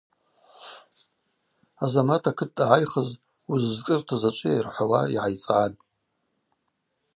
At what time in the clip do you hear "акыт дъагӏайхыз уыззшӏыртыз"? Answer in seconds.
2.29-4.23